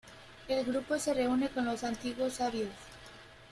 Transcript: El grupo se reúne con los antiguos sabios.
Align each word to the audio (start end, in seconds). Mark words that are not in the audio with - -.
El 0.47 0.65
grupo 0.65 0.97
se 0.97 1.13
reúne 1.13 1.49
con 1.49 1.63
los 1.65 1.83
antiguos 1.83 2.33
sabios. 2.33 2.71